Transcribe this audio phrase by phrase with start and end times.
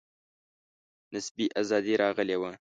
[1.15, 2.51] نسبي آزادي راغلې وه.